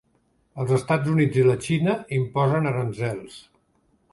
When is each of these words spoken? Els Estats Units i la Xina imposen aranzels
Els 0.61 0.71
Estats 0.77 1.11
Units 1.11 1.37
i 1.41 1.45
la 1.49 1.57
Xina 1.67 1.95
imposen 2.19 2.71
aranzels 2.71 3.37